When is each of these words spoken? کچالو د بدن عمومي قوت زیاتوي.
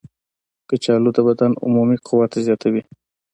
کچالو 0.69 1.09
د 1.15 1.19
بدن 1.27 1.51
عمومي 1.65 1.97
قوت 2.07 2.31
زیاتوي. 2.45 2.83